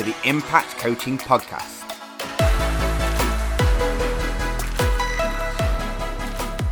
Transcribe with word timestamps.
to 0.00 0.06
the 0.06 0.28
Impact 0.28 0.78
Coaching 0.78 1.18
Podcast. 1.18 1.86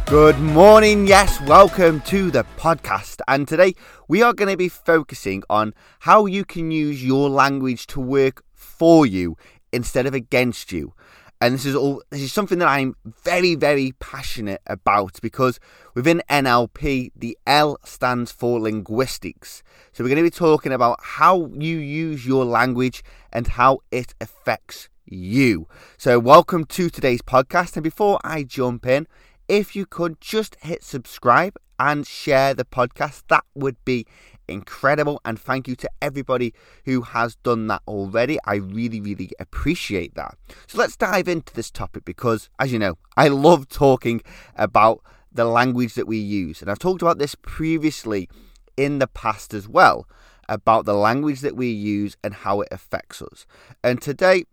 Good 0.07 0.39
morning, 0.39 1.07
yes, 1.07 1.39
welcome 1.43 2.01
to 2.03 2.31
the 2.31 2.47
podcast. 2.57 3.21
And 3.29 3.47
today 3.47 3.75
we 4.09 4.23
are 4.23 4.33
going 4.33 4.51
to 4.51 4.57
be 4.57 4.71
focusing 4.71 5.43
on 5.51 5.75
how 6.01 6.25
you 6.25 6.47
can 6.47 6.71
use 6.71 7.05
your 7.05 7.29
language 7.29 7.87
to 7.89 8.01
work 8.01 8.43
for 8.55 9.05
you 9.05 9.37
instead 9.73 10.07
of 10.07 10.15
against 10.15 10.73
you 10.73 10.95
and 11.41 11.55
this 11.55 11.65
is 11.65 11.75
all 11.75 12.03
this 12.11 12.21
is 12.21 12.33
something 12.33 12.59
that 12.59 12.69
I'm 12.69 12.97
very 13.25 13.55
very 13.55 13.93
passionate 14.01 14.61
about 14.67 15.21
because 15.23 15.61
within 15.95 16.23
NLP 16.29 17.13
the 17.15 17.39
L 17.47 17.79
stands 17.85 18.33
for 18.33 18.61
linguistics. 18.61 19.63
So 19.93 20.03
we're 20.03 20.09
going 20.09 20.25
to 20.25 20.31
be 20.31 20.31
talking 20.31 20.73
about 20.73 20.99
how 21.03 21.51
you 21.53 21.79
use 21.79 22.27
your 22.27 22.45
language 22.45 23.05
and 23.33 23.47
how 23.47 23.81
it 23.91 24.15
affects 24.21 24.89
you. 25.07 25.69
So 25.97 26.19
welcome 26.19 26.65
to 26.67 26.91
today's 26.91 27.23
podcast 27.23 27.77
and 27.77 27.85
before 27.85 28.19
I 28.25 28.43
jump 28.43 28.87
in, 28.87 29.07
if 29.47 29.77
you 29.77 29.87
could 29.87 30.21
just 30.21 30.57
hit 30.63 30.83
subscribe 30.83 31.57
and 31.79 32.07
share 32.07 32.55
the 32.55 32.65
podcast 32.65 33.23
that 33.29 33.45
would 33.55 33.77
be 33.85 34.07
incredible. 34.49 35.21
And 35.25 35.39
thank 35.39 35.69
you 35.69 35.77
to 35.77 35.91
everybody 36.01 36.55
who 36.85 37.03
has 37.03 37.37
done 37.37 37.67
that 37.69 37.83
already. 37.87 38.39
I 38.45 38.57
really, 38.57 39.01
really 39.01 39.31
appreciate 39.39 40.15
that. 40.15 40.37
So 40.67 40.79
let's 40.79 40.97
dive 40.97 41.29
into 41.29 41.55
this 41.55 41.71
topic 41.71 42.05
because, 42.05 42.49
as 42.59 42.73
you 42.73 42.79
know, 42.79 42.99
I 43.17 43.29
love 43.29 43.69
talking 43.69 44.23
about 44.57 45.03
the 45.33 45.45
language 45.45 45.95
that 45.95 46.07
we 46.07 46.19
use. 46.19 46.63
And 46.63 46.71
I've 46.71 46.79
talked 46.79 47.03
about 47.03 47.19
this 47.19 47.35
previously 47.35 48.29
in 48.77 48.99
the 48.99 49.07
past 49.07 49.55
as 49.55 49.69
well 49.69 50.07
about 50.49 50.87
the 50.87 50.95
language 50.95 51.41
that 51.41 51.57
we 51.57 51.69
use 51.69 52.17
and 52.25 52.33
how 52.33 52.63
it 52.63 52.69
affects 52.71 53.21
us. 53.21 53.47
And 53.85 54.01
today, 54.01 54.45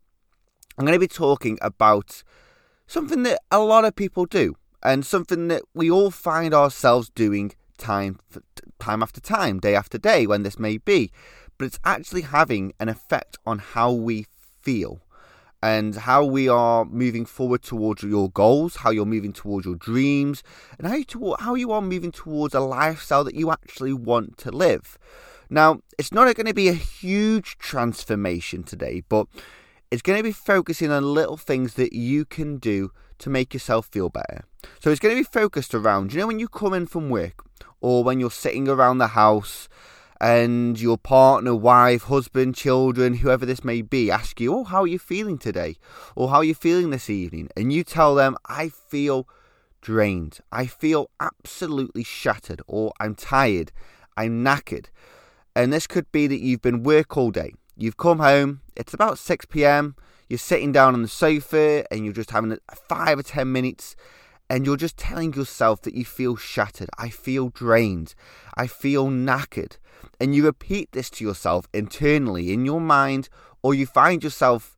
I'm 0.77 0.85
going 0.85 0.95
to 0.95 0.99
be 0.99 1.07
talking 1.07 1.57
about 1.61 2.23
something 2.85 3.23
that 3.23 3.39
a 3.49 3.59
lot 3.59 3.85
of 3.85 3.95
people 3.95 4.25
do 4.25 4.55
and 4.83 5.05
something 5.05 5.47
that 5.47 5.63
we 5.73 5.89
all 5.89 6.11
find 6.11 6.53
ourselves 6.53 7.09
doing 7.09 7.53
time 7.77 8.19
time 8.79 9.01
after 9.03 9.21
time, 9.21 9.59
day 9.59 9.75
after 9.75 9.97
day, 9.97 10.27
when 10.27 10.43
this 10.43 10.59
may 10.59 10.77
be, 10.77 11.11
but 11.57 11.65
it's 11.65 11.79
actually 11.83 12.21
having 12.21 12.73
an 12.79 12.89
effect 12.89 13.37
on 13.45 13.59
how 13.59 13.91
we 13.91 14.25
feel 14.61 15.01
and 15.61 15.95
how 15.95 16.23
we 16.23 16.47
are 16.47 16.85
moving 16.85 17.25
forward 17.25 17.63
towards 17.63 18.03
your 18.03 18.29
goals, 18.29 18.77
how 18.77 18.91
you're 18.91 19.05
moving 19.05 19.33
towards 19.33 19.65
your 19.65 19.75
dreams, 19.75 20.43
and 20.77 20.87
how 20.87 20.95
you 20.95 21.05
to, 21.05 21.35
how 21.39 21.55
you 21.55 21.71
are 21.71 21.81
moving 21.81 22.11
towards 22.11 22.53
a 22.53 22.59
lifestyle 22.59 23.23
that 23.23 23.35
you 23.35 23.51
actually 23.51 23.93
want 23.93 24.37
to 24.37 24.51
live. 24.51 24.97
Now, 25.49 25.79
it's 25.97 26.11
not 26.11 26.35
going 26.35 26.47
to 26.47 26.53
be 26.53 26.67
a 26.67 26.73
huge 26.73 27.57
transformation 27.57 28.63
today, 28.63 29.03
but 29.07 29.27
it's 29.89 30.01
going 30.01 30.17
to 30.17 30.23
be 30.23 30.31
focusing 30.31 30.91
on 30.91 31.13
little 31.13 31.37
things 31.37 31.75
that 31.75 31.93
you 31.93 32.25
can 32.25 32.57
do 32.57 32.91
to 33.19 33.29
make 33.29 33.53
yourself 33.53 33.87
feel 33.87 34.09
better. 34.09 34.45
So 34.81 34.89
it's 34.91 34.99
going 34.99 35.15
to 35.15 35.21
be 35.21 35.27
focused 35.31 35.73
around, 35.73 36.13
you 36.13 36.19
know, 36.19 36.27
when 36.27 36.39
you 36.39 36.47
come 36.47 36.73
in 36.73 36.85
from 36.85 37.09
work 37.09 37.44
or 37.81 38.03
when 38.03 38.19
you're 38.19 38.31
sitting 38.31 38.67
around 38.67 38.97
the 38.97 39.07
house 39.07 39.67
and 40.21 40.79
your 40.79 40.97
partner, 40.97 41.53
wife, 41.53 42.03
husband, 42.03 42.55
children, 42.55 43.15
whoever 43.15 43.45
this 43.45 43.63
may 43.63 43.81
be, 43.81 44.09
ask 44.09 44.39
you, 44.39 44.53
Oh, 44.53 44.63
how 44.63 44.81
are 44.81 44.87
you 44.87 44.99
feeling 44.99 45.37
today? 45.37 45.75
Or 46.15 46.29
how 46.29 46.37
are 46.37 46.43
you 46.43 46.55
feeling 46.55 46.89
this 46.89 47.09
evening? 47.09 47.49
And 47.55 47.73
you 47.73 47.83
tell 47.83 48.15
them, 48.15 48.37
I 48.45 48.69
feel 48.69 49.27
drained. 49.81 50.39
I 50.51 50.65
feel 50.65 51.09
absolutely 51.19 52.03
shattered, 52.03 52.61
or 52.65 52.93
I'm 52.99 53.13
tired. 53.13 53.71
I'm 54.17 54.43
knackered. 54.43 54.87
And 55.55 55.71
this 55.71 55.85
could 55.85 56.11
be 56.11 56.27
that 56.27 56.39
you've 56.39 56.61
been 56.61 56.83
work 56.83 57.15
all 57.17 57.31
day. 57.31 57.53
You've 57.77 57.97
come 57.97 58.19
home, 58.19 58.61
it's 58.75 58.93
about 58.93 59.19
6 59.19 59.45
pm, 59.45 59.95
you're 60.27 60.39
sitting 60.39 60.71
down 60.71 60.93
on 60.93 61.01
the 61.01 61.07
sofa 61.07 61.85
and 61.91 62.03
you're 62.03 62.13
just 62.13 62.31
having 62.31 62.57
five 62.73 63.19
or 63.19 63.23
10 63.23 63.51
minutes 63.51 63.95
and 64.49 64.65
you're 64.65 64.77
just 64.77 64.97
telling 64.97 65.33
yourself 65.33 65.81
that 65.81 65.95
you 65.95 66.05
feel 66.05 66.35
shattered. 66.35 66.89
I 66.97 67.09
feel 67.09 67.49
drained. 67.49 68.13
I 68.55 68.67
feel 68.67 69.07
knackered. 69.07 69.77
And 70.19 70.35
you 70.35 70.45
repeat 70.45 70.91
this 70.91 71.09
to 71.11 71.25
yourself 71.25 71.67
internally 71.73 72.53
in 72.53 72.65
your 72.65 72.79
mind, 72.79 73.27
or 73.63 73.73
you 73.73 73.85
find 73.85 74.23
yourself 74.23 74.77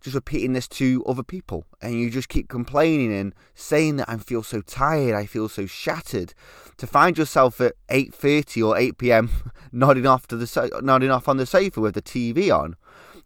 just 0.00 0.14
repeating 0.14 0.52
this 0.52 0.68
to 0.68 1.02
other 1.06 1.22
people 1.22 1.64
and 1.80 1.94
you 1.94 2.10
just 2.10 2.28
keep 2.28 2.48
complaining 2.48 3.12
and 3.12 3.34
saying 3.54 3.96
that 3.96 4.08
I 4.08 4.18
feel 4.18 4.42
so 4.42 4.60
tired, 4.60 5.14
I 5.14 5.26
feel 5.26 5.48
so 5.48 5.66
shattered. 5.66 6.34
To 6.76 6.86
find 6.86 7.16
yourself 7.16 7.60
at 7.60 7.74
8:30 7.88 8.64
or 8.64 8.76
8 8.76 8.98
p.m. 8.98 9.30
nodding 9.72 10.06
off 10.06 10.26
to 10.28 10.36
the 10.36 10.46
so- 10.46 10.68
nodding 10.82 11.10
off 11.10 11.26
on 11.26 11.38
the 11.38 11.46
sofa 11.46 11.80
with 11.80 11.94
the 11.94 12.02
TV 12.02 12.54
on. 12.54 12.76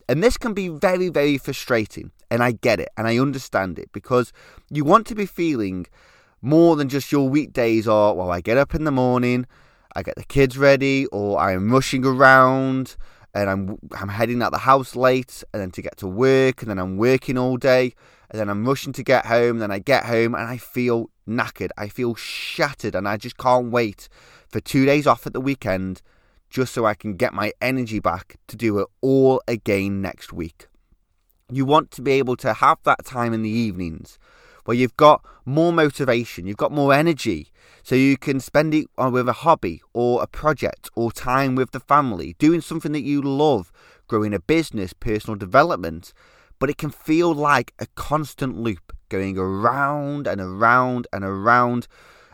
And 0.08 0.22
this 0.22 0.36
can 0.36 0.54
be 0.54 0.68
very 0.68 1.08
very 1.08 1.36
frustrating 1.36 2.12
and 2.30 2.42
I 2.42 2.52
get 2.52 2.80
it 2.80 2.88
and 2.96 3.06
I 3.06 3.18
understand 3.18 3.78
it 3.78 3.90
because 3.92 4.32
you 4.70 4.84
want 4.84 5.06
to 5.08 5.14
be 5.14 5.26
feeling 5.26 5.86
more 6.42 6.76
than 6.76 6.88
just 6.88 7.12
your 7.12 7.28
weekdays 7.28 7.86
or, 7.86 8.16
well, 8.16 8.30
I 8.30 8.40
get 8.40 8.56
up 8.56 8.74
in 8.74 8.84
the 8.84 8.90
morning, 8.90 9.46
I 9.94 10.02
get 10.02 10.16
the 10.16 10.24
kids 10.24 10.56
ready, 10.56 11.06
or 11.06 11.38
I'm 11.38 11.70
rushing 11.70 12.04
around 12.04 12.96
and 13.34 13.48
I'm 13.48 13.78
I'm 13.92 14.08
heading 14.08 14.42
out 14.42 14.52
the 14.52 14.58
house 14.58 14.96
late 14.96 15.44
and 15.52 15.62
then 15.62 15.70
to 15.72 15.82
get 15.82 15.96
to 15.98 16.08
work 16.08 16.62
and 16.62 16.70
then 16.70 16.78
I'm 16.78 16.96
working 16.96 17.38
all 17.38 17.56
day 17.56 17.94
and 18.30 18.40
then 18.40 18.48
I'm 18.48 18.64
rushing 18.66 18.92
to 18.94 19.02
get 19.02 19.26
home, 19.26 19.58
then 19.58 19.70
I 19.70 19.78
get 19.78 20.06
home 20.06 20.34
and 20.34 20.44
I 20.44 20.56
feel 20.56 21.10
knackered. 21.28 21.70
I 21.76 21.88
feel 21.88 22.14
shattered 22.14 22.94
and 22.94 23.06
I 23.06 23.16
just 23.16 23.36
can't 23.36 23.70
wait 23.70 24.08
for 24.48 24.60
2 24.60 24.84
days 24.84 25.06
off 25.06 25.26
at 25.26 25.32
the 25.32 25.40
weekend 25.40 26.02
just 26.48 26.74
so 26.74 26.84
I 26.84 26.94
can 26.94 27.14
get 27.14 27.32
my 27.32 27.52
energy 27.60 28.00
back 28.00 28.36
to 28.48 28.56
do 28.56 28.78
it 28.80 28.88
all 29.00 29.40
again 29.46 30.00
next 30.00 30.32
week. 30.32 30.69
You 31.50 31.64
want 31.64 31.90
to 31.92 32.02
be 32.02 32.12
able 32.12 32.36
to 32.36 32.54
have 32.54 32.78
that 32.84 33.04
time 33.04 33.32
in 33.32 33.42
the 33.42 33.50
evenings 33.50 34.18
where 34.64 34.76
you've 34.76 34.96
got 34.96 35.24
more 35.44 35.72
motivation, 35.72 36.46
you've 36.46 36.56
got 36.56 36.70
more 36.70 36.92
energy, 36.92 37.50
so 37.82 37.94
you 37.94 38.16
can 38.16 38.40
spend 38.40 38.74
it 38.74 38.86
uh, 38.98 39.10
with 39.12 39.28
a 39.28 39.32
hobby 39.32 39.82
or 39.92 40.22
a 40.22 40.26
project 40.26 40.88
or 40.94 41.10
time 41.10 41.54
with 41.54 41.72
the 41.72 41.80
family, 41.80 42.36
doing 42.38 42.60
something 42.60 42.92
that 42.92 43.00
you 43.00 43.22
love, 43.22 43.72
growing 44.06 44.34
a 44.34 44.38
business, 44.38 44.92
personal 44.92 45.36
development. 45.36 46.12
But 46.58 46.70
it 46.70 46.78
can 46.78 46.90
feel 46.90 47.34
like 47.34 47.72
a 47.78 47.86
constant 47.94 48.58
loop 48.58 48.92
going 49.08 49.38
around 49.38 50.26
and 50.26 50.40
around 50.40 51.06
and 51.12 51.24
around. 51.24 51.88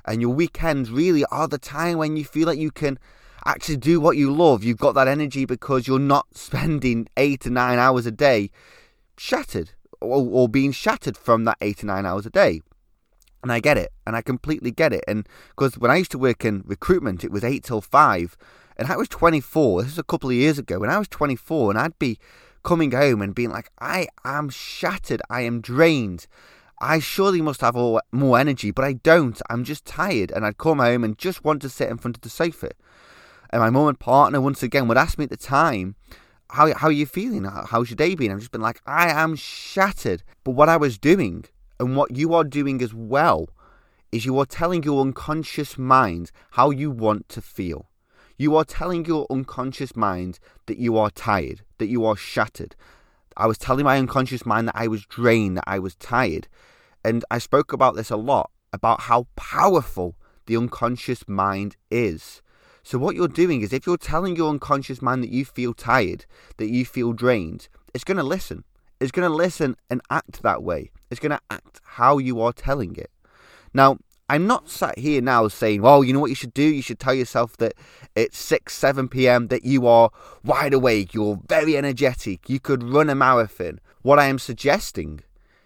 And 0.05 0.21
your 0.21 0.35
weekends 0.35 0.91
really 0.91 1.25
are 1.31 1.49
the 1.49 1.59
time 1.59 1.97
when 1.99 2.17
you 2.17 2.25
feel 2.25 2.49
like 2.49 2.59
you 2.59 2.73
can 2.73 2.99
actually 3.45 3.77
do 3.77 4.01
what 4.01 4.17
you 4.17 4.33
love. 4.33 4.65
You've 4.65 4.79
got 4.79 4.97
that 4.97 5.07
energy 5.07 5.45
because 5.45 5.87
you're 5.87 5.99
not 6.01 6.27
spending 6.37 7.09
eight 7.17 7.41
to 7.43 7.51
nine 7.51 7.79
hours 7.79 8.05
a 8.05 8.11
day 8.11 8.51
shattered 9.19 9.73
or, 10.01 10.27
or 10.29 10.49
being 10.49 10.73
shattered 10.73 11.17
from 11.17 11.45
that 11.45 11.59
eight 11.61 11.79
to 11.79 11.87
nine 11.87 12.07
hours 12.07 12.27
a 12.27 12.31
day. 12.31 12.61
And 13.43 13.53
I 13.53 13.61
get 13.61 13.79
it, 13.79 13.93
and 14.07 14.17
I 14.17 14.23
completely 14.23 14.73
get 14.73 14.93
it. 14.93 15.05
And 15.07 15.29
because 15.51 15.79
when 15.79 15.91
I 15.91 15.97
used 15.97 16.11
to 16.13 16.19
work 16.19 16.45
in 16.45 16.65
recruitment, 16.67 17.23
it 17.23 17.31
was 17.31 17.45
eight 17.45 17.65
till 17.65 17.81
five, 17.81 18.37
and 18.77 18.89
I 18.91 18.97
was 18.97 19.09
24. 19.09 19.83
This 19.83 19.93
was 19.93 19.99
a 19.99 20.03
couple 20.03 20.31
of 20.31 20.37
years 20.37 20.59
ago, 20.59 20.83
and 20.83 20.91
I 20.91 20.99
was 20.99 21.09
24, 21.09 21.71
and 21.71 21.79
I'd 21.79 21.99
be 21.99 22.19
coming 22.65 22.91
home 22.91 23.23
and 23.23 23.35
being 23.35 23.51
like, 23.51 23.71
I 23.81 24.09
am 24.25 24.49
shattered, 24.49 25.23
I 25.31 25.43
am 25.43 25.61
drained. 25.61 26.27
I 26.81 26.99
surely 26.99 27.41
must 27.41 27.61
have 27.63 27.77
all, 27.77 28.01
more 28.11 28.39
energy, 28.39 28.71
but 28.71 28.85
I 28.85 28.95
don't. 28.95 29.41
I'm 29.49 29.65
just 29.65 29.87
tired, 29.87 30.31
and 30.31 30.45
I'd 30.45 30.59
come 30.59 30.79
home 30.79 31.05
and 31.05 31.17
just 31.17 31.45
want 31.45 31.63
to 31.63 31.71
sit 31.71 31.89
in 31.89 31.99
front 31.99 32.17
of 32.17 32.23
the 32.23 32.29
sofa. 32.29 32.73
And 33.51 33.63
my 33.63 33.71
mum 33.71 33.89
and 33.89 33.99
partner, 33.99 34.41
once 34.41 34.63
again, 34.63 34.89
would 34.89 34.99
ask 34.99 35.17
me 35.17 35.25
at 35.25 35.31
the 35.31 35.37
time, 35.37 35.95
how 36.51 36.73
how 36.75 36.89
are 36.89 36.93
you 36.93 37.07
feeling? 37.07 37.45
how's 37.45 37.91
your 37.91 37.97
day 37.97 38.15
been? 38.15 38.31
I've 38.31 38.39
just 38.39 38.53
been 38.53 38.61
like, 38.61 38.81
I 38.87 39.09
am 39.09 39.37
shattered. 39.37 40.23
But 40.45 40.53
what 40.53 40.69
I 40.69 40.77
was 40.77 40.99
doing, 40.99 41.45
and 41.81 41.97
what 41.97 42.17
you 42.17 42.35
are 42.35 42.45
doing 42.45 42.83
as 42.83 42.95
well, 42.95 43.49
is 44.13 44.25
you 44.25 44.39
are 44.39 44.47
telling 44.47 44.83
your 44.83 45.01
unconscious 45.01 45.77
mind 45.77 46.31
how 46.53 46.71
you 46.71 46.91
want 46.91 47.29
to 47.31 47.43
feel. 47.43 47.91
You 48.39 48.55
are 48.57 48.65
telling 48.65 49.07
your 49.07 49.27
unconscious 49.31 49.97
mind 49.97 50.39
that 50.67 50.79
you 50.79 50.97
are 50.99 51.11
tired, 51.11 51.63
that 51.79 51.89
you 51.89 52.05
are 52.05 52.17
shattered. 52.17 52.77
I 53.37 53.47
was 53.47 53.59
telling 53.59 53.85
my 53.85 53.99
unconscious 53.99 54.47
mind 54.47 54.69
that 54.69 54.77
I 54.77 54.89
was 54.89 55.05
drained, 55.07 55.59
that 55.59 55.65
I 55.67 55.79
was 55.79 55.95
tired. 55.97 56.49
And 57.05 57.25
I 57.31 57.39
spoke 57.39 57.73
about 57.73 57.97
this 57.97 58.11
a 58.11 58.17
lot 58.17 58.51
about 58.73 59.03
how 59.03 59.27
powerful 59.37 60.17
the 60.47 60.57
unconscious 60.57 61.29
mind 61.29 61.77
is. 61.91 62.43
So, 62.87 62.99
what 62.99 63.17
you're 63.17 63.27
doing 63.27 63.63
is 63.63 63.73
if 63.73 63.85
you're 63.85 63.97
telling 63.97 64.37
your 64.37 64.49
unconscious 64.49 65.03
mind 65.03 65.21
that 65.25 65.33
you 65.33 65.45
feel 65.45 65.75
tired, 65.75 66.25
that 66.59 66.69
you 66.69 66.85
feel 66.85 67.13
drained, 67.13 67.67
it's 67.93 68.05
going 68.05 68.17
to 68.17 68.23
listen. 68.23 68.63
It's 69.01 69.11
going 69.11 69.29
to 69.29 69.35
listen 69.35 69.75
and 69.91 70.01
act 70.09 70.41
that 70.43 70.63
way. 70.63 70.93
It's 71.11 71.19
going 71.19 71.33
to 71.33 71.41
act 71.51 71.81
how 71.83 72.19
you 72.19 72.41
are 72.41 72.53
telling 72.53 72.95
it. 72.95 73.11
Now, 73.75 73.99
I'm 74.29 74.47
not 74.47 74.71
sat 74.71 75.01
here 75.01 75.21
now 75.21 75.49
saying, 75.49 75.83
well, 75.83 76.05
you 76.05 76.13
know 76.13 76.21
what 76.21 76.31
you 76.31 76.37
should 76.37 76.55
do? 76.55 76.63
You 76.63 76.81
should 76.81 77.01
tell 77.01 77.13
yourself 77.13 77.57
that 77.57 77.75
it's 78.15 78.39
6, 78.39 78.73
7 78.73 79.09
p.m., 79.09 79.49
that 79.49 79.65
you 79.65 79.89
are 79.89 80.11
wide 80.45 80.73
awake, 80.73 81.13
you're 81.13 81.41
very 81.49 81.77
energetic, 81.77 82.49
you 82.49 82.61
could 82.61 82.85
run 82.85 83.11
a 83.11 83.17
marathon. 83.17 83.81
What 84.03 84.21
I 84.21 84.27
am 84.27 84.39
suggesting 84.39 85.23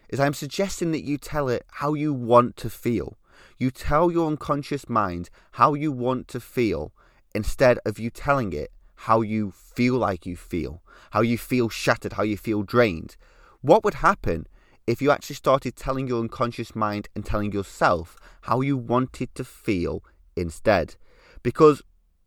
is 0.08 0.20
I'm 0.20 0.32
suggesting 0.32 0.90
that 0.92 1.04
you 1.04 1.18
tell 1.18 1.50
it 1.50 1.66
how 1.68 1.92
you 1.92 2.14
want 2.14 2.56
to 2.56 2.70
feel. 2.70 3.18
You 3.58 3.70
tell 3.70 4.10
your 4.10 4.26
unconscious 4.26 4.88
mind 4.88 5.28
how 5.52 5.74
you 5.74 5.92
want 5.92 6.26
to 6.28 6.40
feel 6.40 6.94
instead 7.34 7.78
of 7.84 7.98
you 7.98 8.10
telling 8.10 8.52
it 8.52 8.70
how 8.94 9.22
you 9.22 9.50
feel 9.50 9.94
like 9.94 10.26
you 10.26 10.36
feel, 10.36 10.82
how 11.12 11.22
you 11.22 11.38
feel 11.38 11.68
shattered, 11.68 12.14
how 12.14 12.22
you 12.22 12.36
feel 12.36 12.62
drained. 12.62 13.16
What 13.62 13.82
would 13.84 13.94
happen 13.94 14.46
if 14.86 15.00
you 15.00 15.10
actually 15.10 15.36
started 15.36 15.76
telling 15.76 16.06
your 16.06 16.20
unconscious 16.20 16.74
mind 16.74 17.08
and 17.14 17.24
telling 17.24 17.52
yourself 17.52 18.16
how 18.42 18.60
you 18.60 18.76
wanted 18.76 19.34
to 19.36 19.44
feel 19.44 20.02
instead? 20.36 20.96
Because 21.42 21.82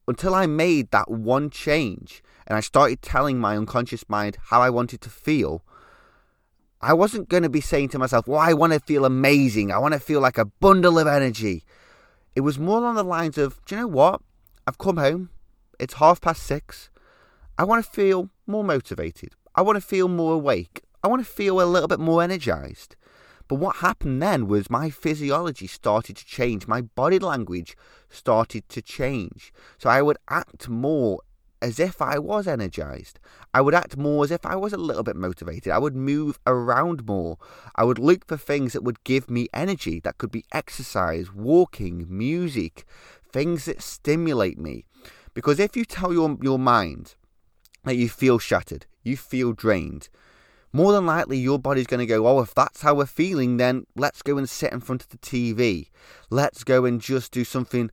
until 0.08 0.34
I 0.34 0.48
made 0.48 0.92
that 0.92 1.10
one 1.10 1.50
change 1.50 2.24
and 2.48 2.58
I 2.58 2.62
started 2.62 3.02
telling 3.02 3.40
my 3.40 3.56
unconscious 3.56 4.10
mind 4.10 4.38
how 4.46 4.62
I 4.62 4.70
wanted 4.70 5.02
to 5.02 5.10
feel, 5.10 5.64
I 6.82 6.94
wasn't 6.94 7.30
going 7.30 7.44
to 7.44 7.50
be 7.50 7.62
saying 7.62 7.90
to 7.90 8.00
myself, 8.00 8.28
well, 8.28 8.40
I 8.40 8.54
want 8.54 8.74
to 8.74 8.80
feel 8.80 9.06
amazing. 9.06 9.72
I 9.72 9.78
want 9.78 9.94
to 9.94 10.00
feel 10.00 10.20
like 10.20 10.38
a 10.38 10.46
bundle 10.46 11.00
of 11.00 11.08
energy. 11.08 11.64
It 12.36 12.42
was 12.42 12.60
more 12.60 12.80
along 12.80 12.96
the 12.96 13.04
lines 13.04 13.38
of, 13.38 13.64
do 13.66 13.76
you 13.76 13.82
know 13.82 13.88
what? 13.88 14.22
I've 14.66 14.78
come 14.78 14.98
home. 14.98 15.30
It's 15.80 15.96
half 15.96 16.22
past 16.22 16.44
six. 16.44 16.90
I 17.58 17.66
want 17.66 17.84
to 17.84 17.92
feel 17.92 18.30
more 18.48 18.64
motivated. 18.64 19.34
I 19.56 19.62
want 19.62 19.76
to 19.76 19.82
feel 19.82 20.08
more 20.08 20.34
awake. 20.34 20.82
I 21.04 21.08
want 21.08 21.26
to 21.26 21.30
feel 21.32 21.62
a 21.62 21.66
little 21.66 21.88
bit 21.88 22.00
more 22.00 22.24
energized. 22.24 22.96
But 23.48 23.56
what 23.56 23.78
happened 23.78 24.22
then 24.22 24.48
was 24.48 24.70
my 24.70 24.90
physiology 24.90 25.68
started 25.68 26.16
to 26.16 26.26
change. 26.26 26.66
My 26.66 26.82
body 26.82 27.20
language 27.20 27.76
started 28.10 28.68
to 28.70 28.82
change. 28.82 29.54
So 29.78 29.90
I 29.90 30.02
would 30.02 30.18
act 30.30 30.70
more 30.70 31.20
as 31.64 31.80
if 31.80 32.02
I 32.02 32.20
was 32.20 32.46
energized. 32.46 33.20
I 33.54 33.62
would 33.62 33.74
act 33.74 33.96
more 33.96 34.26
as 34.26 34.32
if 34.32 34.46
I 34.46 34.58
was 34.58 34.74
a 34.74 34.78
little 34.78 35.02
bit 35.02 35.16
motivated. 35.16 35.72
I 35.72 35.78
would 35.78 35.96
move 35.96 36.38
around 36.46 37.08
more. 37.08 37.38
I 37.76 37.86
would 37.86 37.98
look 37.98 38.28
for 38.28 38.36
things 38.36 38.74
that 38.74 38.84
would 38.84 39.04
give 39.06 39.32
me 39.32 39.48
energy. 39.54 40.02
That 40.02 40.18
could 40.18 40.30
be 40.30 40.44
exercise, 40.52 41.34
walking, 41.34 42.06
music, 42.10 42.86
things 43.32 43.64
that 43.66 43.82
stimulate 43.82 44.60
me. 44.60 44.84
Because 45.34 45.58
if 45.58 45.78
you 45.78 45.86
tell 45.86 46.12
your, 46.12 46.38
your 46.42 46.60
mind 46.60 47.16
that 47.86 47.96
you 47.96 48.10
feel 48.10 48.40
shattered, 48.40 48.86
you 49.02 49.16
feel 49.16 49.54
drained, 49.54 50.10
more 50.74 50.92
than 50.92 51.06
likely 51.06 51.38
your 51.38 51.60
body's 51.60 51.88
going 51.88 52.00
to 52.00 52.06
go, 52.06 52.28
oh, 52.28 52.42
if 52.42 52.54
that's 52.54 52.82
how 52.82 52.96
we're 52.96 53.06
feeling, 53.06 53.56
then 53.56 53.86
let's 53.96 54.22
go 54.22 54.38
and 54.38 54.50
sit 54.50 54.74
in 54.74 54.82
front 54.82 55.04
of 55.04 55.10
the 55.10 55.18
TV. 55.18 55.90
Let's 56.30 56.66
go 56.66 56.84
and 56.84 57.00
just 57.00 57.32
do 57.32 57.46
something 57.46 57.90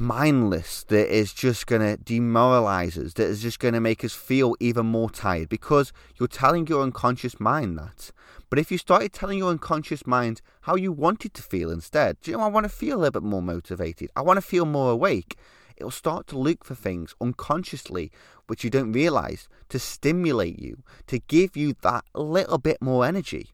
mindless 0.00 0.82
that 0.84 1.14
is 1.14 1.32
just 1.32 1.66
going 1.66 1.82
to 1.82 2.02
demoralize 2.02 2.96
us, 2.96 3.12
that 3.14 3.28
is 3.28 3.42
just 3.42 3.60
going 3.60 3.74
to 3.74 3.80
make 3.80 4.02
us 4.02 4.14
feel 4.14 4.56
even 4.58 4.86
more 4.86 5.10
tired 5.10 5.48
because 5.48 5.92
you're 6.18 6.26
telling 6.26 6.66
your 6.66 6.82
unconscious 6.82 7.38
mind 7.38 7.78
that. 7.78 8.10
But 8.48 8.58
if 8.58 8.72
you 8.72 8.78
started 8.78 9.12
telling 9.12 9.38
your 9.38 9.50
unconscious 9.50 10.06
mind 10.06 10.40
how 10.62 10.74
you 10.74 10.90
wanted 10.90 11.34
to 11.34 11.42
feel 11.42 11.70
instead, 11.70 12.20
do 12.20 12.30
you 12.30 12.36
know, 12.36 12.42
I 12.42 12.48
want 12.48 12.64
to 12.64 12.70
feel 12.70 12.96
a 12.96 13.00
little 13.00 13.20
bit 13.20 13.28
more 13.28 13.42
motivated, 13.42 14.10
I 14.16 14.22
want 14.22 14.38
to 14.38 14.42
feel 14.42 14.64
more 14.64 14.90
awake, 14.90 15.36
it'll 15.76 15.90
start 15.90 16.26
to 16.28 16.38
look 16.38 16.64
for 16.64 16.74
things 16.74 17.14
unconsciously 17.20 18.10
which 18.46 18.64
you 18.64 18.70
don't 18.70 18.92
realize 18.92 19.48
to 19.68 19.78
stimulate 19.78 20.58
you, 20.58 20.82
to 21.06 21.20
give 21.20 21.56
you 21.56 21.74
that 21.82 22.04
little 22.14 22.58
bit 22.58 22.82
more 22.82 23.04
energy. 23.04 23.50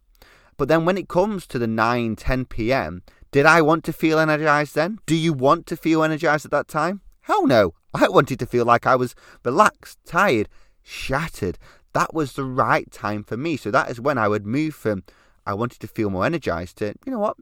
But 0.56 0.68
then 0.68 0.84
when 0.86 0.96
it 0.96 1.08
comes 1.08 1.46
to 1.48 1.58
the 1.58 1.66
9, 1.66 2.16
10 2.16 2.44
p.m., 2.46 3.02
did 3.30 3.46
I 3.46 3.62
want 3.62 3.84
to 3.84 3.92
feel 3.92 4.18
energized 4.18 4.74
then? 4.74 4.98
Do 5.06 5.14
you 5.14 5.32
want 5.32 5.66
to 5.66 5.76
feel 5.76 6.02
energized 6.02 6.44
at 6.44 6.50
that 6.52 6.68
time? 6.68 7.00
Hell 7.22 7.46
no. 7.46 7.74
I 7.94 8.08
wanted 8.08 8.38
to 8.40 8.46
feel 8.46 8.64
like 8.64 8.86
I 8.86 8.96
was 8.96 9.14
relaxed, 9.44 9.98
tired, 10.04 10.48
shattered. 10.82 11.58
That 11.92 12.14
was 12.14 12.34
the 12.34 12.44
right 12.44 12.90
time 12.90 13.24
for 13.24 13.36
me. 13.36 13.56
So 13.56 13.70
that 13.70 13.90
is 13.90 14.00
when 14.00 14.18
I 14.18 14.28
would 14.28 14.46
move 14.46 14.74
from 14.74 15.02
I 15.46 15.54
wanted 15.54 15.80
to 15.80 15.86
feel 15.86 16.10
more 16.10 16.26
energized 16.26 16.78
to, 16.78 16.94
you 17.04 17.12
know 17.12 17.18
what? 17.18 17.36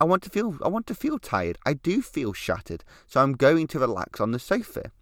I 0.00 0.04
want 0.04 0.22
to 0.22 0.30
feel 0.30 0.56
I 0.62 0.68
want 0.68 0.86
to 0.86 0.94
feel 0.94 1.18
tired. 1.18 1.58
I 1.66 1.72
do 1.72 2.02
feel 2.02 2.32
shattered. 2.32 2.84
So 3.06 3.20
I'm 3.20 3.32
going 3.32 3.66
to 3.68 3.78
relax 3.78 4.20
on 4.20 4.30
the 4.30 4.38
sofa. 4.38 4.92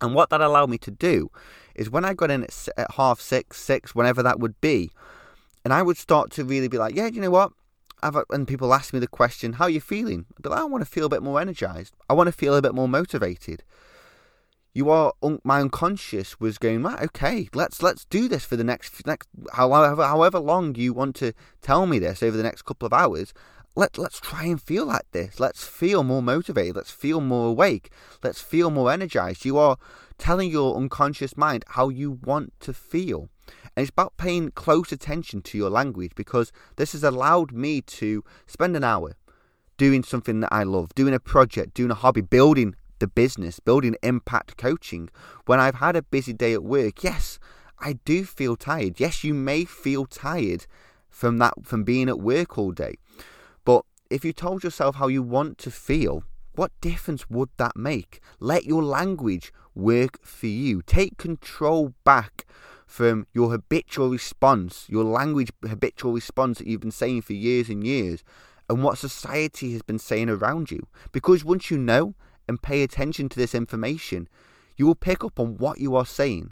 And 0.00 0.14
what 0.14 0.30
that 0.30 0.40
allowed 0.40 0.70
me 0.70 0.78
to 0.78 0.90
do 0.90 1.30
is 1.74 1.90
when 1.90 2.04
I 2.04 2.14
got 2.14 2.30
in 2.30 2.44
at, 2.44 2.90
half 2.96 3.20
six, 3.20 3.60
six, 3.60 3.94
whenever 3.94 4.22
that 4.22 4.40
would 4.40 4.60
be, 4.60 4.90
and 5.64 5.72
I 5.72 5.82
would 5.82 5.96
start 5.96 6.30
to 6.32 6.44
really 6.44 6.68
be 6.68 6.78
like, 6.78 6.94
yeah, 6.94 7.06
you 7.06 7.20
know 7.20 7.30
what? 7.30 7.52
I've, 8.02 8.16
uh, 8.16 8.24
when 8.28 8.46
people 8.46 8.72
ask 8.74 8.92
me 8.92 8.98
the 8.98 9.06
question, 9.06 9.54
"How 9.54 9.64
are 9.64 9.70
you 9.70 9.80
feeling?" 9.80 10.26
I 10.44 10.48
like, 10.48 10.60
I 10.60 10.64
want 10.64 10.82
to 10.82 10.90
feel 10.90 11.06
a 11.06 11.10
bit 11.10 11.22
more 11.22 11.40
energized. 11.40 11.94
I 12.08 12.14
want 12.14 12.28
to 12.28 12.32
feel 12.32 12.54
a 12.54 12.62
bit 12.62 12.74
more 12.74 12.88
motivated. 12.88 13.62
You 14.72 14.88
are 14.90 15.12
un- 15.22 15.40
my 15.42 15.60
unconscious 15.60 16.38
was 16.38 16.58
going 16.58 16.82
right. 16.82 17.02
Okay, 17.02 17.48
let's 17.54 17.82
let's 17.82 18.04
do 18.04 18.28
this 18.28 18.44
for 18.44 18.56
the 18.56 18.64
next 18.64 19.04
next 19.06 19.28
however 19.52 20.04
however 20.04 20.38
long 20.38 20.74
you 20.76 20.92
want 20.92 21.16
to 21.16 21.32
tell 21.60 21.86
me 21.86 21.98
this 21.98 22.22
over 22.22 22.36
the 22.36 22.42
next 22.42 22.62
couple 22.62 22.86
of 22.86 22.92
hours. 22.92 23.34
Let 23.74 23.98
let's 23.98 24.20
try 24.20 24.44
and 24.44 24.60
feel 24.60 24.86
like 24.86 25.10
this. 25.12 25.40
Let's 25.40 25.64
feel 25.64 26.04
more 26.04 26.22
motivated. 26.22 26.76
Let's 26.76 26.90
feel 26.90 27.20
more 27.20 27.48
awake. 27.48 27.90
Let's 28.22 28.40
feel 28.40 28.70
more 28.70 28.92
energized. 28.92 29.44
You 29.44 29.58
are 29.58 29.76
telling 30.18 30.50
your 30.50 30.76
unconscious 30.76 31.36
mind 31.36 31.64
how 31.68 31.88
you 31.88 32.12
want 32.12 32.52
to 32.60 32.72
feel. 32.72 33.28
And 33.76 33.82
it's 33.82 33.90
about 33.90 34.16
paying 34.16 34.50
close 34.50 34.92
attention 34.92 35.42
to 35.42 35.58
your 35.58 35.70
language 35.70 36.12
because 36.14 36.52
this 36.76 36.92
has 36.92 37.04
allowed 37.04 37.52
me 37.52 37.80
to 37.82 38.24
spend 38.46 38.76
an 38.76 38.84
hour 38.84 39.16
doing 39.76 40.02
something 40.02 40.40
that 40.40 40.52
I 40.52 40.62
love, 40.64 40.94
doing 40.94 41.14
a 41.14 41.20
project, 41.20 41.74
doing 41.74 41.90
a 41.90 41.94
hobby, 41.94 42.20
building 42.20 42.74
the 42.98 43.06
business, 43.06 43.60
building 43.60 43.96
impact 44.02 44.56
coaching. 44.56 45.08
When 45.46 45.58
I've 45.58 45.76
had 45.76 45.96
a 45.96 46.02
busy 46.02 46.32
day 46.32 46.52
at 46.52 46.62
work, 46.62 47.02
yes, 47.02 47.38
I 47.78 47.94
do 48.04 48.24
feel 48.24 48.56
tired. 48.56 49.00
Yes, 49.00 49.24
you 49.24 49.34
may 49.34 49.64
feel 49.64 50.04
tired 50.04 50.66
from 51.08 51.38
that 51.38 51.54
from 51.64 51.82
being 51.82 52.08
at 52.08 52.20
work 52.20 52.58
all 52.58 52.72
day. 52.72 52.96
But 53.64 53.84
if 54.10 54.24
you 54.24 54.32
told 54.32 54.62
yourself 54.62 54.96
how 54.96 55.08
you 55.08 55.22
want 55.22 55.58
to 55.58 55.70
feel, 55.70 56.24
what 56.54 56.72
difference 56.80 57.30
would 57.30 57.48
that 57.56 57.76
make? 57.76 58.20
Let 58.38 58.64
your 58.64 58.82
language 58.82 59.52
work 59.74 60.18
for 60.22 60.46
you. 60.46 60.82
Take 60.82 61.16
control 61.16 61.94
back 62.04 62.44
from 62.90 63.24
your 63.32 63.52
habitual 63.52 64.10
response, 64.10 64.84
your 64.88 65.04
language 65.04 65.52
habitual 65.62 66.12
response 66.12 66.58
that 66.58 66.66
you've 66.66 66.80
been 66.80 66.90
saying 66.90 67.22
for 67.22 67.34
years 67.34 67.68
and 67.68 67.86
years, 67.86 68.24
and 68.68 68.82
what 68.82 68.98
society 68.98 69.72
has 69.72 69.80
been 69.80 69.98
saying 70.00 70.28
around 70.28 70.72
you. 70.72 70.88
Because 71.12 71.44
once 71.44 71.70
you 71.70 71.78
know 71.78 72.14
and 72.48 72.60
pay 72.60 72.82
attention 72.82 73.28
to 73.28 73.38
this 73.38 73.54
information, 73.54 74.28
you 74.76 74.86
will 74.86 74.96
pick 74.96 75.22
up 75.22 75.38
on 75.38 75.56
what 75.56 75.78
you 75.78 75.94
are 75.94 76.04
saying. 76.04 76.50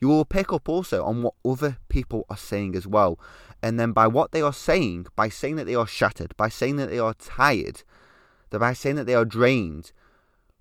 You 0.00 0.08
will 0.08 0.24
pick 0.24 0.52
up 0.52 0.68
also 0.68 1.04
on 1.04 1.22
what 1.22 1.34
other 1.44 1.78
people 1.88 2.26
are 2.28 2.36
saying 2.36 2.74
as 2.74 2.88
well. 2.88 3.20
And 3.62 3.78
then 3.78 3.92
by 3.92 4.08
what 4.08 4.32
they 4.32 4.42
are 4.42 4.52
saying, 4.52 5.06
by 5.14 5.28
saying 5.28 5.54
that 5.54 5.66
they 5.66 5.76
are 5.76 5.86
shattered, 5.86 6.36
by 6.36 6.48
saying 6.48 6.76
that 6.76 6.90
they 6.90 6.98
are 6.98 7.14
tired, 7.14 7.84
by 8.50 8.72
saying 8.72 8.96
that 8.96 9.06
they 9.06 9.14
are 9.14 9.24
drained, 9.24 9.92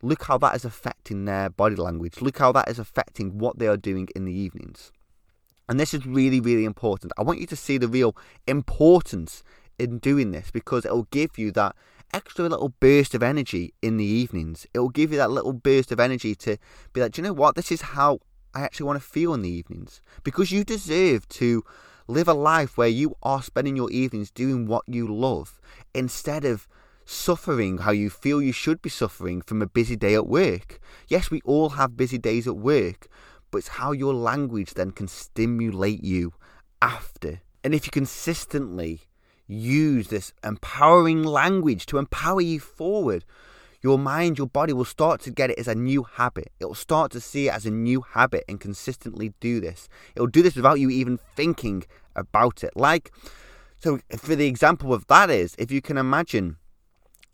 look 0.04 0.26
how 0.26 0.38
that 0.38 0.56
is 0.56 0.66
affecting 0.66 1.26
their 1.26 1.50
body 1.50 1.76
language. 1.76 2.22
Look 2.22 2.38
how 2.38 2.52
that 2.52 2.70
is 2.70 2.78
affecting 2.78 3.40
what 3.40 3.58
they 3.58 3.68
are 3.68 3.78
doing 3.78 4.08
in 4.16 4.26
the 4.26 4.34
evenings. 4.34 4.92
And 5.68 5.80
this 5.80 5.94
is 5.94 6.06
really, 6.06 6.40
really 6.40 6.66
important. 6.66 7.14
I 7.18 7.24
want 7.24 7.40
you 7.40 7.48
to 7.48 7.56
see 7.56 7.78
the 7.78 7.88
real 7.88 8.16
importance 8.48 9.44
in 9.80 10.00
doing 10.00 10.32
this 10.32 10.52
because 10.52 10.86
it'll 10.86 11.08
give 11.12 11.38
you 11.38 11.52
that 11.52 11.76
extra 12.14 12.48
little 12.48 12.70
burst 12.80 13.14
of 13.14 13.24
energy 13.24 13.74
in 13.82 13.98
the 13.98 14.06
evenings. 14.06 14.68
It 14.74 14.80
will 14.80 14.90
give 14.90 15.12
you 15.12 15.18
that 15.18 15.32
little 15.32 15.54
burst 15.54 15.92
of 15.92 16.00
energy 16.00 16.36
to 16.36 16.58
be 16.94 17.02
like, 17.02 17.14
do 17.14 17.22
you 17.22 17.28
know 17.28 17.34
what? 17.34 17.56
This 17.56 17.72
is 17.72 17.82
how 17.82 18.20
I 18.54 18.62
actually 18.62 18.86
want 18.86 19.02
to 19.02 19.08
feel 19.08 19.34
in 19.34 19.42
the 19.42 19.50
evenings. 19.50 20.02
Because 20.24 20.52
you 20.52 20.64
deserve 20.64 21.28
to 21.30 21.64
live 22.08 22.28
a 22.28 22.34
life 22.34 22.78
where 22.78 22.88
you 22.88 23.16
are 23.24 23.42
spending 23.42 23.76
your 23.76 23.92
evenings 23.92 24.32
doing 24.32 24.68
what 24.68 24.84
you 24.88 25.14
love 25.14 25.60
instead 25.94 26.46
of 26.46 26.68
suffering 27.06 27.80
how 27.80 27.92
you 27.92 28.10
feel 28.10 28.42
you 28.42 28.52
should 28.52 28.82
be 28.82 28.90
suffering 28.90 29.42
from 29.42 29.62
a 29.62 29.68
busy 29.68 29.96
day 29.96 30.16
at 30.16 30.28
work. 30.28 30.80
Yes, 31.08 31.30
we 31.30 31.42
all 31.46 31.70
have 31.70 31.98
busy 31.98 32.18
days 32.18 32.48
at 32.48 32.58
work, 32.58 33.08
but 33.56 33.60
it's 33.60 33.68
how 33.70 33.94
your 33.94 34.14
language 34.14 34.74
then 34.74 34.92
can 34.92 35.08
stimulate 35.08 36.04
you 36.04 36.34
after. 36.82 37.40
And 37.64 37.74
if 37.74 37.86
you 37.86 37.92
consistently 37.92 39.00
use 39.48 40.10
this 40.10 40.34
empowering 40.44 41.24
language 41.24 41.86
to 41.86 41.98
empower 41.98 42.42
you 42.42 42.60
forward, 42.60 43.24
your 43.82 43.98
mind, 43.98 44.38
your 44.38 44.48
body 44.48 44.74
will 44.74 44.84
start 44.84 45.22
to 45.22 45.32
get 45.32 45.52
it 45.52 45.58
as 45.58 45.70
a 45.70 45.74
new 45.74 46.04
habit. 46.04 46.52
It 46.60 46.66
will 46.66 46.76
start 46.76 47.14
to 47.14 47.22
see 47.22 47.48
it 47.48 47.54
as 47.54 47.66
a 47.66 47.72
new 47.72 48.02
habit 48.02 48.44
and 48.50 48.60
consistently 48.60 49.34
do 49.40 49.62
this. 49.62 49.88
It 50.16 50.20
will 50.20 50.28
do 50.28 50.42
this 50.42 50.58
without 50.58 50.82
you 50.82 50.90
even 50.90 51.18
thinking 51.38 51.86
about 52.14 52.62
it. 52.62 52.76
Like, 52.76 53.14
so 53.80 54.00
for 54.18 54.36
the 54.36 54.48
example 54.48 54.94
of 54.94 55.08
that 55.08 55.30
is, 55.30 55.56
if 55.58 55.72
you 55.72 55.82
can 55.82 55.98
imagine 55.98 56.58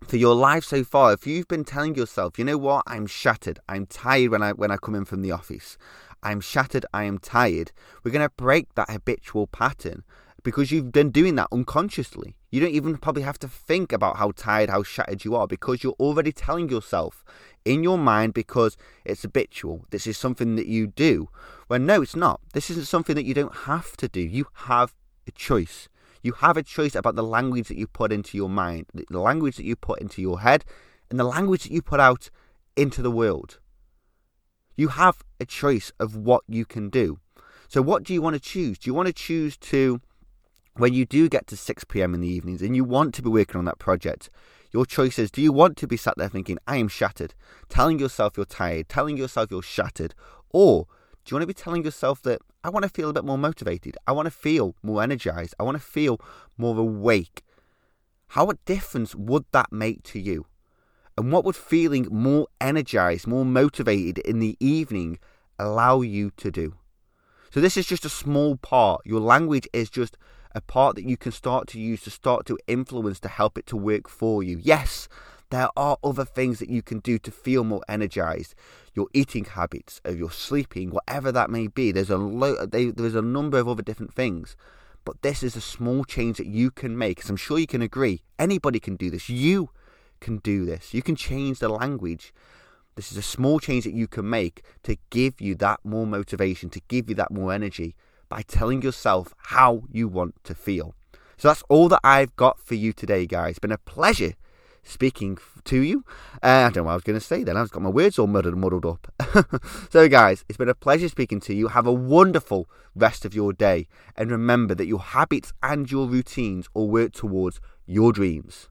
for 0.07 0.17
your 0.17 0.35
life 0.35 0.63
so 0.63 0.83
far, 0.83 1.13
if 1.13 1.25
you've 1.25 1.47
been 1.47 1.63
telling 1.63 1.95
yourself, 1.95 2.37
you 2.37 2.45
know 2.45 2.57
what, 2.57 2.83
I'm 2.87 3.07
shattered, 3.07 3.59
I'm 3.69 3.85
tired 3.85 4.31
when 4.31 4.41
I 4.41 4.51
when 4.51 4.71
I 4.71 4.77
come 4.77 4.95
in 4.95 5.05
from 5.05 5.21
the 5.21 5.31
office, 5.31 5.77
I'm 6.23 6.41
shattered, 6.41 6.85
I 6.93 7.05
am 7.05 7.17
tired, 7.17 7.71
we're 8.03 8.11
going 8.11 8.27
to 8.27 8.33
break 8.35 8.73
that 8.75 8.89
habitual 8.89 9.47
pattern 9.47 10.03
because 10.43 10.71
you've 10.71 10.91
been 10.91 11.11
doing 11.11 11.35
that 11.35 11.47
unconsciously. 11.51 12.35
You 12.49 12.59
don't 12.59 12.71
even 12.71 12.97
probably 12.97 13.21
have 13.21 13.39
to 13.39 13.47
think 13.47 13.93
about 13.93 14.17
how 14.17 14.31
tired, 14.31 14.69
how 14.69 14.83
shattered 14.83 15.23
you 15.23 15.35
are 15.35 15.47
because 15.47 15.83
you're 15.83 15.93
already 15.93 16.31
telling 16.31 16.69
yourself 16.69 17.23
in 17.63 17.83
your 17.83 17.97
mind 17.97 18.33
because 18.33 18.75
it's 19.05 19.21
habitual. 19.21 19.85
This 19.91 20.07
is 20.07 20.17
something 20.17 20.55
that 20.55 20.67
you 20.67 20.87
do. 20.87 21.29
When 21.67 21.85
no, 21.85 22.01
it's 22.01 22.15
not. 22.15 22.41
This 22.53 22.69
isn't 22.71 22.87
something 22.87 23.15
that 23.15 23.25
you 23.25 23.33
don't 23.33 23.55
have 23.55 23.95
to 23.97 24.09
do. 24.09 24.19
You 24.19 24.47
have 24.65 24.93
a 25.27 25.31
choice. 25.31 25.87
You 26.21 26.33
have 26.33 26.57
a 26.57 26.63
choice 26.63 26.95
about 26.95 27.15
the 27.15 27.23
language 27.23 27.67
that 27.67 27.77
you 27.77 27.87
put 27.87 28.11
into 28.11 28.37
your 28.37 28.49
mind, 28.49 28.85
the 28.93 29.19
language 29.19 29.55
that 29.57 29.65
you 29.65 29.75
put 29.75 29.99
into 30.01 30.21
your 30.21 30.41
head, 30.41 30.63
and 31.09 31.19
the 31.19 31.23
language 31.25 31.63
that 31.63 31.71
you 31.71 31.81
put 31.81 31.99
out 31.99 32.29
into 32.75 33.01
the 33.01 33.11
world. 33.11 33.59
You 34.75 34.89
have 34.89 35.23
a 35.39 35.45
choice 35.45 35.91
of 35.99 36.15
what 36.15 36.43
you 36.47 36.65
can 36.65 36.89
do. 36.89 37.19
So, 37.67 37.81
what 37.81 38.03
do 38.03 38.13
you 38.13 38.21
want 38.21 38.35
to 38.35 38.39
choose? 38.39 38.77
Do 38.77 38.89
you 38.89 38.93
want 38.93 39.07
to 39.07 39.13
choose 39.13 39.57
to, 39.57 40.01
when 40.75 40.93
you 40.93 41.05
do 41.05 41.29
get 41.29 41.47
to 41.47 41.57
6 41.57 41.83
pm 41.85 42.13
in 42.13 42.21
the 42.21 42.27
evenings 42.27 42.61
and 42.61 42.75
you 42.75 42.83
want 42.83 43.13
to 43.15 43.21
be 43.21 43.29
working 43.29 43.57
on 43.57 43.65
that 43.65 43.79
project, 43.79 44.29
your 44.71 44.85
choice 44.85 45.19
is 45.19 45.31
do 45.31 45.41
you 45.41 45.51
want 45.51 45.77
to 45.77 45.87
be 45.87 45.97
sat 45.97 46.17
there 46.17 46.29
thinking, 46.29 46.57
I 46.67 46.77
am 46.77 46.87
shattered, 46.87 47.33
telling 47.67 47.99
yourself 47.99 48.37
you're 48.37 48.45
tired, 48.45 48.89
telling 48.89 49.17
yourself 49.17 49.51
you're 49.51 49.61
shattered, 49.61 50.13
or 50.49 50.87
do 51.23 51.31
you 51.31 51.35
want 51.35 51.43
to 51.43 51.47
be 51.47 51.53
telling 51.53 51.83
yourself 51.83 52.21
that 52.23 52.41
I 52.63 52.69
want 52.69 52.83
to 52.83 52.89
feel 52.89 53.09
a 53.09 53.13
bit 53.13 53.25
more 53.25 53.37
motivated, 53.37 53.97
I 54.07 54.11
want 54.11 54.25
to 54.25 54.31
feel 54.31 54.75
more 54.81 55.03
energized, 55.03 55.53
I 55.59 55.63
want 55.63 55.75
to 55.75 55.83
feel 55.83 56.19
more 56.57 56.77
awake? 56.77 57.43
How 58.29 58.49
a 58.49 58.55
difference 58.65 59.13
would 59.13 59.45
that 59.51 59.71
make 59.71 60.03
to 60.03 60.19
you? 60.19 60.45
And 61.17 61.31
what 61.31 61.43
would 61.43 61.55
feeling 61.55 62.07
more 62.09 62.47
energized, 62.59 63.27
more 63.27 63.45
motivated 63.45 64.19
in 64.19 64.39
the 64.39 64.55
evening 64.59 65.19
allow 65.59 66.01
you 66.01 66.31
to 66.37 66.49
do? 66.49 66.75
So, 67.53 67.59
this 67.59 67.75
is 67.75 67.85
just 67.85 68.05
a 68.05 68.09
small 68.09 68.55
part. 68.55 69.01
Your 69.05 69.19
language 69.19 69.67
is 69.73 69.89
just 69.89 70.17
a 70.55 70.61
part 70.61 70.95
that 70.95 71.05
you 71.05 71.17
can 71.17 71.31
start 71.31 71.67
to 71.67 71.79
use 71.79 72.01
to 72.03 72.09
start 72.09 72.45
to 72.45 72.57
influence 72.67 73.19
to 73.19 73.27
help 73.27 73.57
it 73.57 73.67
to 73.67 73.77
work 73.77 74.07
for 74.07 74.41
you. 74.41 74.57
Yes, 74.61 75.09
there 75.51 75.69
are 75.77 75.97
other 76.03 76.25
things 76.25 76.59
that 76.59 76.69
you 76.69 76.81
can 76.81 76.99
do 76.99 77.19
to 77.19 77.29
feel 77.29 77.63
more 77.63 77.83
energized. 77.87 78.55
Your 78.93 79.07
eating 79.13 79.45
habits, 79.45 80.01
of 80.03 80.17
your 80.17 80.31
sleeping, 80.31 80.89
whatever 80.89 81.31
that 81.31 81.49
may 81.49 81.67
be. 81.67 81.91
There's 81.91 82.09
a 82.09 82.17
lo- 82.17 82.55
uh, 82.55 82.65
there's 82.65 83.15
a 83.15 83.21
number 83.21 83.59
of 83.59 83.67
other 83.67 83.83
different 83.83 84.13
things. 84.13 84.55
But 85.03 85.21
this 85.21 85.43
is 85.43 85.55
a 85.55 85.61
small 85.61 86.03
change 86.03 86.37
that 86.37 86.47
you 86.47 86.71
can 86.71 86.97
make. 86.97 87.17
Because 87.17 87.29
I'm 87.29 87.37
sure 87.37 87.59
you 87.59 87.67
can 87.67 87.81
agree. 87.81 88.23
Anybody 88.39 88.79
can 88.79 88.95
do 88.95 89.09
this. 89.09 89.29
You 89.29 89.69
can 90.19 90.37
do 90.37 90.65
this. 90.65 90.93
You 90.93 91.01
can 91.01 91.15
change 91.15 91.59
the 91.59 91.69
language. 91.69 92.33
This 92.95 93.11
is 93.11 93.17
a 93.17 93.21
small 93.21 93.59
change 93.59 93.83
that 93.85 93.93
you 93.93 94.07
can 94.07 94.29
make 94.29 94.63
to 94.83 94.97
give 95.09 95.39
you 95.39 95.55
that 95.55 95.79
more 95.83 96.05
motivation, 96.05 96.69
to 96.71 96.81
give 96.87 97.09
you 97.09 97.15
that 97.15 97.31
more 97.31 97.53
energy 97.53 97.95
by 98.29 98.41
telling 98.43 98.81
yourself 98.81 99.33
how 99.37 99.83
you 99.91 100.07
want 100.07 100.35
to 100.43 100.53
feel. 100.53 100.93
So 101.37 101.47
that's 101.47 101.63
all 101.69 101.89
that 101.89 102.01
I've 102.03 102.35
got 102.35 102.59
for 102.59 102.75
you 102.75 102.93
today, 102.93 103.25
guys. 103.25 103.51
It's 103.51 103.59
been 103.59 103.71
a 103.71 103.77
pleasure 103.77 104.35
speaking 104.83 105.37
to 105.65 105.81
you. 105.81 106.03
Uh, 106.43 106.47
I 106.47 106.63
don't 106.69 106.77
know 106.77 106.83
what 106.83 106.91
I 106.91 106.95
was 106.95 107.03
going 107.03 107.19
to 107.19 107.25
say 107.25 107.43
then. 107.43 107.57
I've 107.57 107.71
got 107.71 107.81
my 107.81 107.89
words 107.89 108.17
all 108.17 108.27
muddled, 108.27 108.57
muddled 108.57 108.85
up. 108.85 109.61
so, 109.89 110.07
guys, 110.07 110.43
it's 110.49 110.57
been 110.57 110.69
a 110.69 110.75
pleasure 110.75 111.09
speaking 111.09 111.39
to 111.41 111.53
you. 111.53 111.69
Have 111.69 111.87
a 111.87 111.93
wonderful 111.93 112.69
rest 112.95 113.25
of 113.25 113.33
your 113.33 113.53
day. 113.53 113.87
And 114.15 114.31
remember 114.31 114.75
that 114.75 114.87
your 114.87 114.99
habits 114.99 115.53
and 115.61 115.89
your 115.89 116.07
routines 116.07 116.67
all 116.73 116.89
work 116.89 117.13
towards 117.13 117.59
your 117.85 118.11
dreams. 118.11 118.69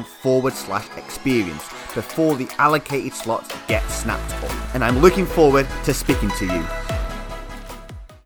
forward 0.04 0.54
slash 0.54 0.88
experience 0.98 1.64
before 1.94 2.36
the 2.36 2.48
allocated 2.58 3.14
slots 3.14 3.56
get 3.68 3.88
snapped 3.90 4.34
up. 4.44 4.76
And 4.76 4.84
I'm 4.84 5.00
looking 5.00 5.26
forward 5.26 5.68
to 5.86 5.94
speaking 5.94 6.30
to 6.32 6.46
you. 6.46 6.95